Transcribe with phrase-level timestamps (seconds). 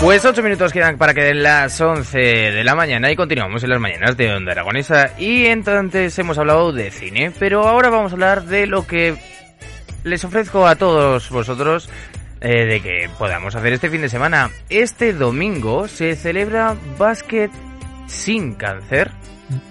[0.00, 3.70] Pues ocho minutos quedan para que den las 11 de la mañana y continuamos en
[3.70, 5.14] las mañanas de Onda Aragonesa.
[5.18, 9.16] Y entonces hemos hablado de cine, pero ahora vamos a hablar de lo que
[10.04, 11.88] les ofrezco a todos vosotros
[12.40, 14.50] eh, de que podamos hacer este fin de semana.
[14.68, 17.50] Este domingo se celebra Básquet
[18.06, 19.10] sin cáncer.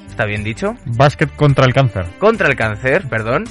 [0.09, 0.75] ¿Está bien dicho?
[0.85, 2.05] Básquet contra el cáncer.
[2.19, 3.45] Contra el cáncer, perdón.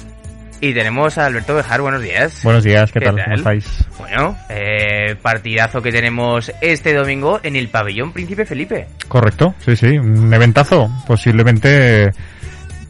[0.63, 2.43] Y tenemos a Alberto Bejar, buenos días.
[2.43, 3.19] Buenos días, ¿qué, tal?
[3.23, 3.83] ¿Cómo estáis?
[3.97, 8.87] Bueno, eh, partidazo que tenemos este domingo en el pabellón Príncipe Felipe.
[9.07, 10.87] Correcto, sí, sí, un eventazo.
[11.07, 12.11] Posiblemente,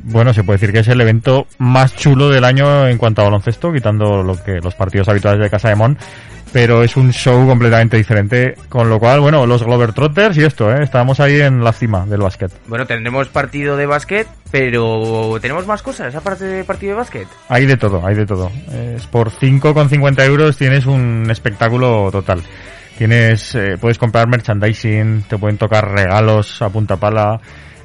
[0.03, 3.25] bueno, se puede decir que es el evento más chulo del año en cuanto a
[3.25, 5.97] baloncesto, quitando lo que los partidos habituales de Casa de Mon
[6.51, 10.84] pero es un show completamente diferente, con lo cual, bueno, los Globetrotters y esto, ¿eh?
[10.84, 12.51] Estamos ahí en la cima del básquet.
[12.67, 17.27] Bueno, tendremos partido de básquet, pero tenemos más cosas aparte de partido de básquet.
[17.48, 18.51] Hay de todo, hay de todo.
[18.95, 22.41] Es por 5,50 euros tienes un espectáculo total.
[22.98, 27.39] Tienes, eh, puedes comprar merchandising, te pueden tocar regalos a punta pala,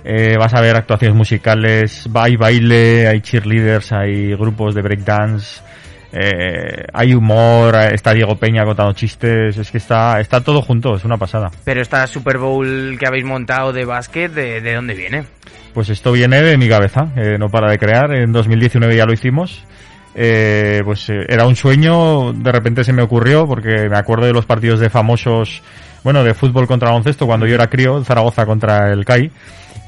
[0.06, 5.60] eh, vas a ver actuaciones musicales, hay baile, hay cheerleaders, hay grupos de breakdance,
[6.12, 11.04] eh, hay humor, está Diego Peña contando chistes, es que está, está todo junto, es
[11.04, 11.50] una pasada.
[11.64, 15.24] Pero esta Super Bowl que habéis montado de básquet, ¿de, dónde viene?
[15.74, 19.12] Pues esto viene de mi cabeza, eh, no para de crear, en 2019 ya lo
[19.12, 19.64] hicimos.
[20.18, 24.32] Eh, pues eh, era un sueño, de repente se me ocurrió, porque me acuerdo de
[24.32, 25.62] los partidos de famosos,
[26.04, 29.30] bueno, de fútbol contra baloncesto, cuando yo era crío, Zaragoza contra el CAI,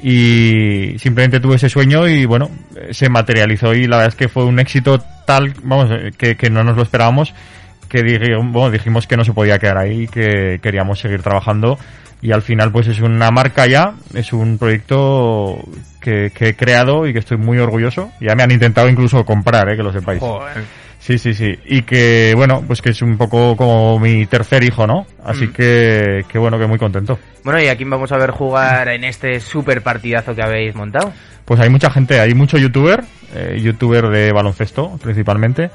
[0.02, 2.50] y simplemente tuve ese sueño y bueno,
[2.90, 6.62] se materializó y la verdad es que fue un éxito tal, vamos, que, que no
[6.64, 7.34] nos lo esperábamos,
[7.88, 8.02] que
[8.42, 11.78] bueno, dijimos que no se podía quedar ahí, que queríamos seguir trabajando
[12.20, 15.58] y al final pues es una marca ya, es un proyecto
[16.00, 18.10] que, que he creado y que estoy muy orgulloso.
[18.20, 20.20] Ya me han intentado incluso comprar, eh, que lo sepáis.
[20.98, 21.54] Sí, sí, sí.
[21.64, 25.06] Y que, bueno, pues que es un poco como mi tercer hijo, ¿no?
[25.24, 25.52] Así mm.
[25.52, 27.18] que, que, bueno, que muy contento.
[27.44, 31.12] Bueno, ¿y a quién vamos a ver jugar en este super partidazo que habéis montado?
[31.44, 33.04] Pues hay mucha gente, hay mucho youtuber,
[33.34, 35.70] eh, youtuber de baloncesto principalmente.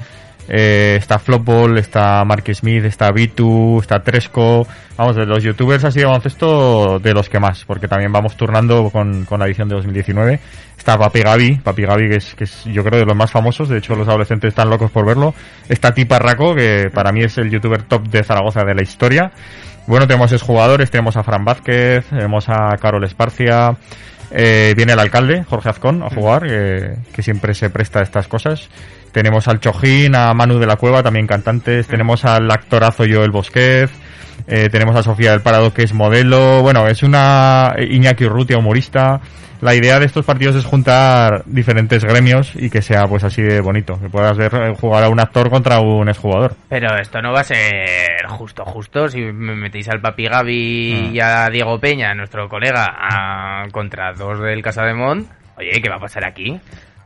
[0.48, 4.66] Eh, está Flopball, está Mark Smith, está Vitu, está Tresco.
[4.96, 8.90] Vamos, de los youtubers así de baloncesto, de los que más, porque también vamos turnando
[8.90, 10.38] con, con la edición de 2019.
[10.76, 13.68] Está Papi Gaby, Papi Gaby que es, que es yo creo de los más famosos,
[13.68, 15.34] de hecho los adolescentes están locos por verlo.
[15.68, 19.32] Está Tipa Raco, que para mí es el youtuber top de Zaragoza de la historia.
[19.86, 23.76] Bueno, tenemos jugadores, tenemos a Fran Vázquez, tenemos a Carol Esparcia,
[24.30, 28.68] eh, viene el alcalde, Jorge Azcón, a jugar, que siempre se presta a estas cosas.
[29.14, 31.86] Tenemos al Chojín, a Manu de la Cueva, también cantantes.
[31.86, 33.88] Tenemos al actorazo Joel Bosquez.
[34.48, 36.62] Eh, tenemos a Sofía del Parado, que es modelo.
[36.62, 39.20] Bueno, es una Iñaki Urrutia, humorista.
[39.60, 43.60] La idea de estos partidos es juntar diferentes gremios y que sea pues así de
[43.60, 44.00] bonito.
[44.00, 46.56] Que puedas ver eh, jugar a un actor contra un exjugador.
[46.68, 49.06] Pero esto no va a ser justo, justo.
[49.06, 54.60] Si me metéis al Papi Gaby y a Diego Peña, nuestro colega, contra dos del
[54.60, 56.60] Casa de Mont, oye, ¿qué va a pasar aquí?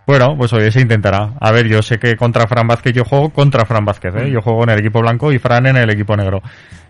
[0.08, 1.34] Bueno, pues hoy se intentará.
[1.38, 4.30] A ver, yo sé que contra Fran Vázquez yo juego contra Fran Vázquez, ¿eh?
[4.30, 6.40] Yo juego en el equipo blanco y Fran en el equipo negro.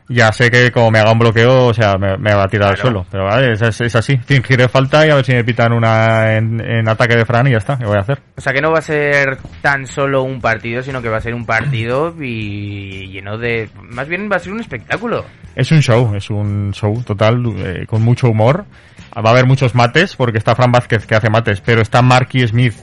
[0.08, 2.76] Ya sé que como me haga un bloqueo, o sea, me, va a tirar al
[2.76, 3.04] suelo.
[3.10, 4.16] Pero vale, es, es, así.
[4.18, 7.56] Fingiré falta y a ver si me pitan una en, ataque de Fran y ya
[7.56, 7.76] está.
[7.76, 8.20] ¿Qué voy a hacer?
[8.36, 11.20] O sea, que no va a ser tan solo un partido, sino que va a
[11.20, 13.68] ser un partido y lleno de...
[13.82, 15.24] Más bien va a ser un espectáculo.
[15.56, 18.64] Es un show, es un show total, eh, con mucho humor.
[19.12, 22.46] Va a haber muchos mates, porque está Fran Vázquez que hace mates, pero está Marky
[22.46, 22.74] Smith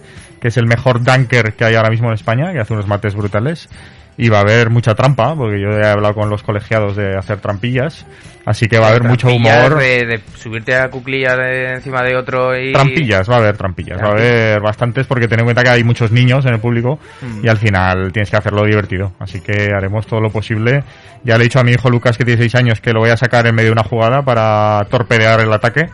[0.46, 3.16] que es el mejor dunker que hay ahora mismo en España, que hace unos mates
[3.16, 3.68] brutales.
[4.16, 7.40] Y va a haber mucha trampa, porque yo he hablado con los colegiados de hacer
[7.40, 8.06] trampillas,
[8.46, 9.80] así que va a haber mucho humor.
[9.80, 11.36] De, subirte a cuclillas
[11.78, 12.74] encima de otro y...
[12.74, 15.84] Trampillas, va a haber trampillas, va a haber bastantes, porque ten en cuenta que hay
[15.84, 17.44] muchos niños en el público mm.
[17.44, 19.14] y al final tienes que hacerlo divertido.
[19.18, 20.84] Así que haremos todo lo posible.
[21.24, 23.10] Ya le he dicho a mi hijo Lucas, que tiene 6 años, que lo voy
[23.10, 25.90] a sacar en medio de una jugada para torpedear el ataque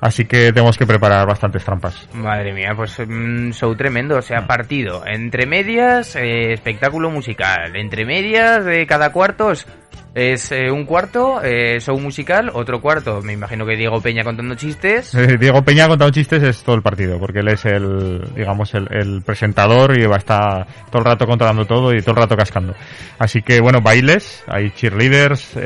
[0.00, 2.08] Así que tenemos que preparar bastantes trampas.
[2.14, 4.16] Madre mía, pues un show tremendo.
[4.16, 5.02] O sea, partido.
[5.06, 7.76] Entre medias, eh, espectáculo musical.
[7.76, 9.52] Entre medias, de cada cuarto
[10.14, 14.56] es eh, un cuarto, eh, show musical, otro cuarto, me imagino que Diego Peña contando
[14.56, 15.16] chistes.
[15.40, 19.96] Diego Peña contando chistes es todo el partido, porque él es el, digamos, el, presentador
[19.96, 22.74] y va a estar todo el rato controlando todo y todo el rato cascando.
[23.18, 25.56] Así que bueno, bailes, hay cheerleaders,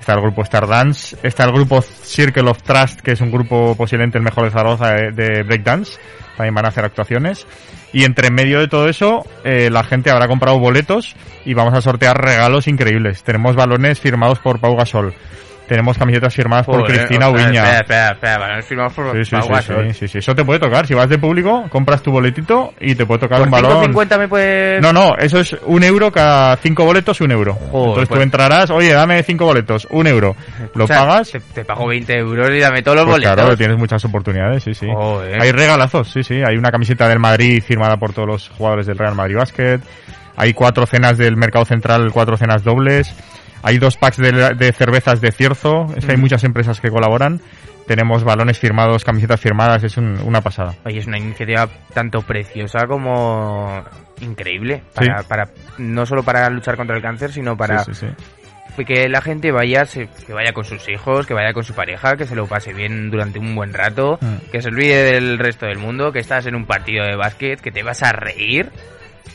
[0.00, 4.18] está el grupo Stardance, está el grupo Circle of Trust, que es un grupo posiblemente
[4.18, 5.98] el mejor de Zaragoza de, de breakdance,
[6.36, 7.46] también van a hacer actuaciones.
[7.92, 11.80] Y entre medio de todo eso, eh, la gente habrá comprado boletos y vamos a
[11.80, 13.22] sortear regalos increíbles.
[13.22, 15.12] Tenemos balones firmados por Pau Gasol.
[15.70, 17.62] Tenemos camisetas firmadas por Cristina ostras, Ubiña.
[17.62, 20.18] Espera, espera, espera, balones firmados por Sí, sí, Pau sí, sí, sí, sí.
[20.18, 20.84] Eso te puede tocar.
[20.84, 23.94] Si vas de público, compras tu boletito y te puede tocar Por un balón.
[23.94, 24.82] 5.50 me puedes...
[24.82, 27.56] No, no, eso es un euro cada cinco boletos, un euro.
[27.62, 30.34] Entonces tú pues- entrarás, oye, dame cinco boletos, un euro.
[30.74, 31.30] Lo O sea, pagas.
[31.30, 33.34] Te, te pago 20 euros y dame todos los Pues boletos.
[33.36, 34.88] claro, tienes muchas oportunidades, sí, sí.
[34.92, 35.40] Joder.
[35.40, 36.42] Hay regalazos, sí, sí.
[36.44, 39.78] Hay una camiseta del Madrid firmada por todos los jugadores del Real Madrid Basket.
[40.36, 43.14] Hay cuatro cenas del Mercado Central, cuatro cenas dobles.
[43.62, 45.86] Hay dos packs de, de cervezas de Cierzo.
[45.96, 47.40] Es que hay muchas empresas que colaboran.
[47.86, 49.82] Tenemos balones firmados, camisetas firmadas.
[49.84, 50.74] Es un- una pasada.
[50.84, 53.82] Oye, es una iniciativa tanto preciosa como
[54.20, 54.82] increíble.
[54.94, 55.26] Para, Sí.
[55.28, 55.48] para,
[55.78, 58.06] no solo para luchar contra el cáncer, sino para sí, sí.
[58.86, 62.16] que la gente vaya, se- que vaya con sus hijos, que vaya con su pareja,
[62.16, 64.50] que se lo pase bien durante un buen rato, Mm.
[64.50, 67.70] que se olvide del resto del mundo, que estás en un partido de básquet, que
[67.72, 68.70] te vas a reír.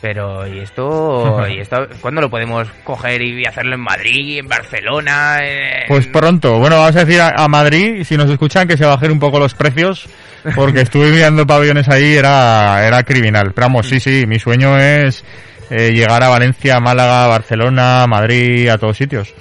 [0.02, 1.48] Pero, ¿y esto?
[1.50, 1.88] ¿Y esto?
[2.02, 5.38] ¿Cuándo lo podemos coger y hacerlo en Madrid, en Barcelona?
[5.42, 6.60] en- Pues pronto.
[6.60, 9.40] Bueno, vamos a decir a, a Madrid, si nos escuchan, que se bajen un poco
[9.40, 10.08] los precios,
[10.56, 13.52] porque estuve mirando pabellones ahí, era, era criminal.
[13.54, 15.24] Pero vamos, sí, sí, mi sueño es
[15.70, 19.34] eh, llegar a Valencia, Málaga, Barcelona, Madrid, a todos sitios.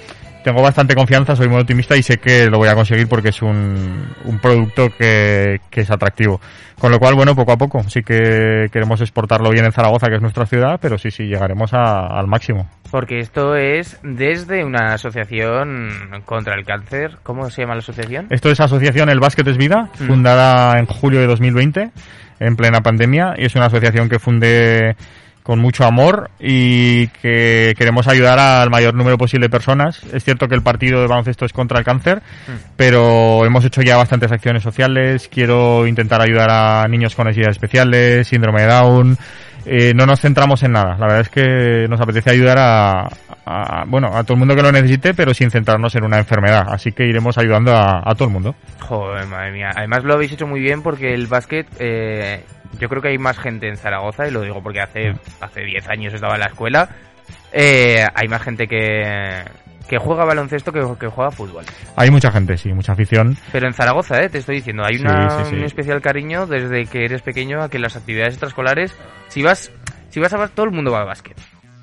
[0.45, 3.41] Tengo bastante confianza, soy muy optimista y sé que lo voy a conseguir porque es
[3.41, 6.39] un, un producto que, que es atractivo.
[6.79, 7.81] Con lo cual, bueno, poco a poco.
[7.89, 11.73] Sí que queremos exportarlo bien en Zaragoza, que es nuestra ciudad, pero sí, sí, llegaremos
[11.73, 12.69] a- al máximo.
[12.91, 17.17] Porque esto es desde una asociación contra el cáncer.
[17.23, 18.27] ¿Cómo se llama la asociación?
[18.29, 20.05] Esto es Asociación El Básquet es Vida, Mm.
[20.05, 21.89] fundada en julio de 2020,
[22.39, 24.95] en plena pandemia, y es una asociación que funde
[25.45, 30.01] con mucho amor y que queremos ayudar al mayor número posible de personas.
[30.11, 32.51] Es cierto que el partido de baloncesto es contra el cáncer, Mm.
[32.75, 35.29] pero hemos hecho ya bastantes acciones sociales.
[35.31, 39.17] Quiero intentar ayudar a niños con necesidades especiales, síndrome de Down.
[39.65, 40.95] Eh, no nos centramos en nada.
[40.99, 43.07] La verdad es que nos apetece ayudar a,
[43.45, 46.65] a- bueno, a todo el mundo que lo necesite, pero sin centrarnos en una enfermedad.
[46.69, 48.55] Así que iremos ayudando a, a todo el mundo.
[48.81, 49.71] Joder, madre mía.
[49.75, 52.43] Además lo habéis hecho muy bien porque el básquet, eh,
[52.79, 55.87] yo creo que hay más gente en Zaragoza, y lo digo porque hace hace 10
[55.89, 56.89] años estaba en la escuela,
[57.51, 59.41] eh, hay más gente que,
[59.87, 61.63] que juega baloncesto que, que juega fútbol.
[61.95, 63.37] Hay mucha gente, sí, mucha afición.
[63.51, 65.55] Pero en Zaragoza, eh, te estoy diciendo, hay una- sí, sí.
[65.55, 68.95] un especial cariño desde que eres pequeño a que las actividades extraescolares,
[69.27, 69.71] si vas,
[70.09, 71.37] si vas a bas- todo el mundo va a básquet.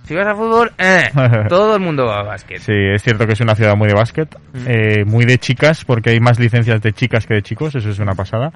[0.05, 1.11] Si vas a fútbol, eh,
[1.49, 2.59] todo el mundo va a básquet.
[2.61, 4.65] Sí, es cierto que es una ciudad muy de básquet, Mm.
[4.67, 7.99] eh, muy de chicas, porque hay más licencias de chicas que de chicos, eso es
[8.01, 8.51] una pasada.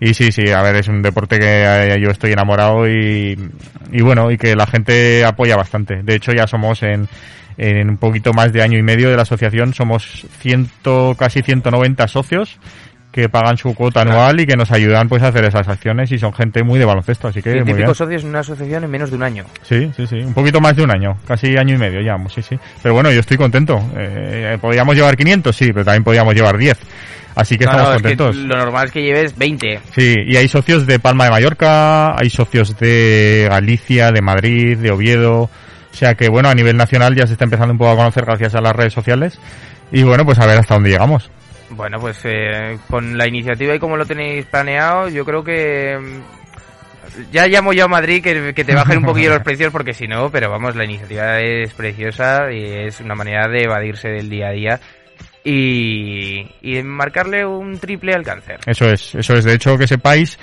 [0.00, 3.38] Y sí, sí, a ver, es un deporte que eh, yo estoy enamorado y,
[3.92, 6.02] y bueno, y que la gente apoya bastante.
[6.02, 7.06] De hecho, ya somos en,
[7.58, 12.06] en un poquito más de año y medio de la asociación, somos ciento, casi 190
[12.08, 12.58] socios
[13.12, 16.18] que pagan su cuota anual y que nos ayudan pues a hacer esas acciones y
[16.18, 17.64] son gente muy de baloncesto, así que muy bien.
[17.68, 19.44] Científicos socios en una asociación en menos de un año.
[19.62, 20.16] Sí, sí, sí.
[20.16, 21.16] Un poquito más de un año.
[21.26, 22.58] Casi año y medio llevamos, sí, sí.
[22.82, 23.80] Pero bueno, yo estoy contento.
[23.96, 25.56] Eh, ¿Podríamos llevar 500?
[25.56, 26.76] Sí, pero también podríamos llevar 10.
[27.36, 28.36] Así que No, estamos no, es que contentos.
[28.36, 29.80] lo normal es que lleves 20.
[29.94, 34.90] Sí, y hay socios de Palma de Mallorca, hay socios de Galicia, de Madrid, de
[34.90, 35.48] Oviedo.
[35.96, 38.26] O sea que bueno, a nivel nacional ya se está empezando un poco a conocer
[38.26, 39.40] gracias a las redes sociales.
[39.90, 41.30] Y bueno, pues a ver hasta dónde llegamos.
[41.70, 47.32] Bueno, pues eh, con la iniciativa y como lo tenéis planeado, yo creo que mm,
[47.32, 50.06] ya llamo yo a Madrid que, que te bajen un poquillo los precios porque si
[50.06, 54.48] no, pero vamos, la iniciativa es preciosa y es una manera de evadirse del día
[54.48, 54.80] a día
[55.44, 58.60] y, y marcarle un triple al cáncer.
[58.66, 59.44] Eso es, eso es.
[59.44, 60.38] De hecho, que sepáis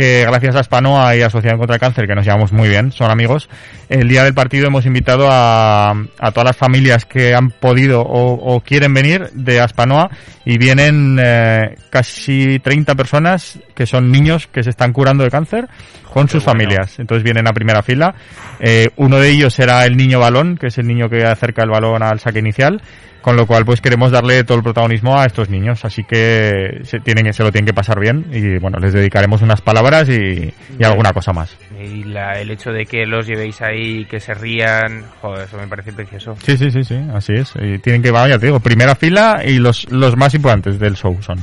[0.00, 3.48] gracias a Spanoa y Asociación contra el Cáncer, que nos llevamos muy bien, son amigos,
[3.88, 8.32] el día del partido hemos invitado a, a todas las familias que han podido o,
[8.32, 10.10] o quieren venir de Aspanoa
[10.44, 15.68] y vienen eh, casi 30 personas que son niños que se están curando de cáncer
[16.12, 16.60] con sus bueno.
[16.60, 16.98] familias.
[16.98, 18.14] Entonces vienen a primera fila.
[18.60, 21.70] Eh, uno de ellos será el niño balón, que es el niño que acerca el
[21.70, 22.82] balón al saque inicial.
[23.22, 27.00] Con lo cual, pues queremos darle todo el protagonismo a estos niños, así que se,
[27.00, 30.54] tienen, que- se lo tienen que pasar bien y bueno, les dedicaremos unas palabras y,
[30.78, 31.54] y alguna cosa más.
[31.78, 35.66] Y la- el hecho de que los llevéis ahí, que se rían, joder, eso me
[35.66, 36.34] parece precioso.
[36.42, 37.52] Sí, sí, sí, sí, así es.
[37.60, 41.18] Y tienen que, vaya, te digo, primera fila y los, los más importantes del show
[41.20, 41.38] son.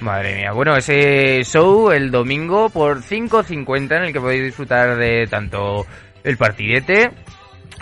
[0.00, 0.52] Madre mía.
[0.52, 5.86] Bueno, ese show el domingo por 5.50 en el que podéis disfrutar de tanto
[6.22, 7.10] el partidete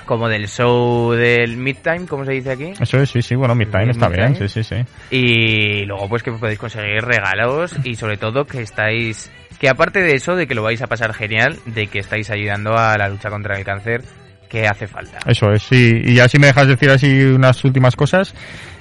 [0.06, 2.72] como del show del midtime, como se dice aquí.
[2.80, 4.76] Eso es, sí, sí, bueno, Midtime está bien, sí, sí, sí.
[5.10, 9.30] Y luego pues que podéis conseguir regalos y sobre todo que estáis...
[9.58, 12.76] Que aparte de eso, de que lo vais a pasar genial, de que estáis ayudando
[12.76, 14.02] a la lucha contra el cáncer,
[14.50, 15.18] que hace falta.
[15.26, 16.02] Eso es, sí.
[16.04, 18.34] Y ya si me dejas decir así unas últimas cosas,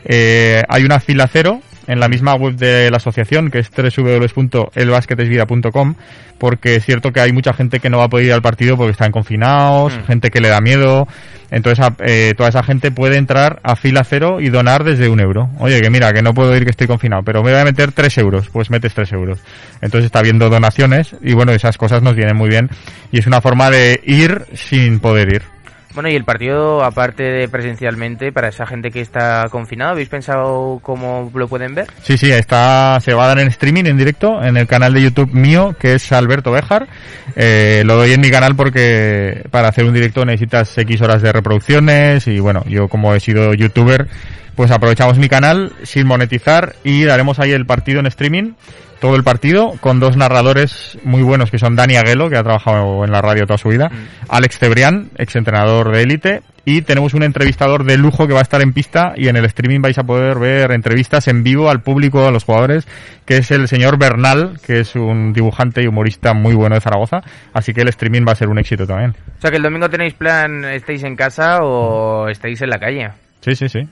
[0.04, 5.96] eh, hay una fila cero en la misma web de la asociación, que es www.elbasquetesvida.com,
[6.38, 8.76] porque es cierto que hay mucha gente que no va a poder ir al partido
[8.78, 10.04] porque están confinados, Mm.
[10.06, 11.08] gente que le da miedo.
[11.52, 15.50] Entonces, eh, toda esa gente puede entrar a fila cero y donar desde un euro.
[15.60, 17.92] Oye, que mira, que no puedo ir que estoy confinado, pero me voy a meter
[17.92, 19.40] tres euros, pues metes tres euros.
[19.82, 22.70] Entonces está viendo donaciones y bueno, esas cosas nos vienen muy bien
[23.12, 25.55] y es una forma de ir sin poder ir.
[25.96, 30.80] Bueno, y el partido, aparte de presencialmente, para esa gente que está confinada, ¿habéis pensado
[30.82, 31.88] cómo lo pueden ver?
[32.04, 35.04] Sí, sí, está, se va a dar en streaming, en directo, en el canal de
[35.04, 36.90] YouTube mío, que es Alberto Bejar.
[37.38, 41.32] Eh, lo doy en mi canal porque para hacer un directo necesitas X horas de
[41.32, 44.08] reproducciones y bueno, yo como he sido youtuber,
[44.56, 48.54] pues aprovechamos mi canal sin monetizar y daremos ahí el partido en streaming,
[49.00, 53.04] todo el partido, con dos narradores muy buenos que son Dani Aguelo, que ha trabajado
[53.04, 53.92] en la radio toda su vida,
[54.30, 58.62] Alex Cebrián, exentrenador de élite, y tenemos un entrevistador de lujo que va a estar
[58.62, 62.26] en pista y en el streaming vais a poder ver entrevistas en vivo al público,
[62.26, 62.88] a los jugadores,
[63.26, 67.22] que es el señor Bernal, que es un dibujante y humorista muy bueno de Zaragoza,
[67.54, 69.12] así que el streaming va a ser un éxito también.
[69.38, 73.12] O sea, que el domingo tenéis plan, estáis en casa o estáis en la calle.
[73.46, 73.88] Sí, sí, sí.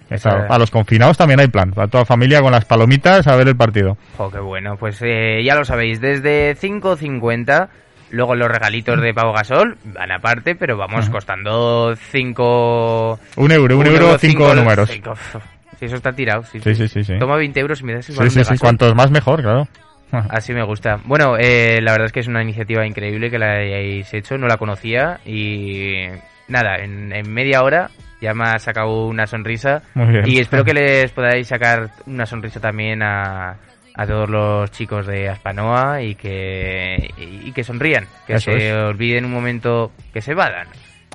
[0.50, 3.56] A los confinados también hay plan, para toda familia con las palomitas a ver el
[3.56, 3.96] partido.
[4.18, 4.78] Jo, qué bueno.
[4.78, 7.70] Pues eh, ya lo sabéis, desde 5.50,
[8.10, 13.20] luego los regalitos de Pavo Gasol van aparte, pero vamos costando 5...
[13.36, 14.90] Un euro, un, euro, cinco, números.
[14.90, 17.20] Si eso está tirado, sí, Sí, sí, sí, sí.
[17.20, 18.58] Toma 20 euros y me das el Sí, sí, sí.
[18.58, 19.68] Cuantos más mejor, claro.
[20.32, 21.00] Así me gusta.
[21.06, 24.48] Bueno, eh, la verdad es que es una iniciativa increíble que la hayáis hecho, no
[24.48, 26.08] la conocía y
[26.48, 27.92] nada, en, en media hora
[28.24, 30.24] ya me ha sacado una sonrisa Muy bien.
[30.28, 33.58] y espero que les podáis sacar una sonrisa también a,
[33.96, 38.70] a todos los chicos de Aspanoa y que, y, y que sonrían, que Eso se
[38.70, 38.74] es.
[38.76, 40.68] olviden un momento, que se vadan.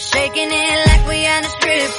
[0.00, 1.90] Shaking it like we at a strip club.